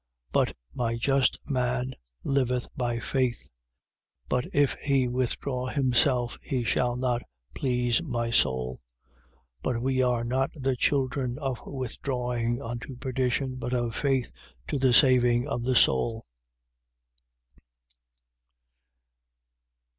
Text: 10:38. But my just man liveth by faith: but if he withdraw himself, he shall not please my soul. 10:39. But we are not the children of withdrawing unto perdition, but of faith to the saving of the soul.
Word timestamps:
10:38. 0.33 0.33
But 0.33 0.57
my 0.73 0.95
just 0.97 1.37
man 1.47 1.93
liveth 2.23 2.67
by 2.75 2.97
faith: 2.99 3.51
but 4.27 4.47
if 4.51 4.73
he 4.83 5.07
withdraw 5.07 5.67
himself, 5.67 6.39
he 6.41 6.63
shall 6.63 6.95
not 6.95 7.21
please 7.53 8.01
my 8.01 8.31
soul. 8.31 8.81
10:39. 9.57 9.57
But 9.61 9.81
we 9.83 10.01
are 10.01 10.23
not 10.23 10.49
the 10.55 10.75
children 10.75 11.37
of 11.37 11.61
withdrawing 11.67 12.59
unto 12.63 12.95
perdition, 12.95 13.57
but 13.57 13.73
of 13.75 13.93
faith 13.93 14.31
to 14.69 14.79
the 14.79 14.91
saving 14.91 15.47
of 15.47 15.61
the 15.65 15.75
soul. 15.75 16.25